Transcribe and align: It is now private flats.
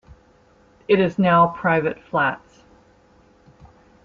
It 0.87 0.99
is 0.99 1.19
now 1.19 1.45
private 1.49 2.01
flats. 2.03 2.63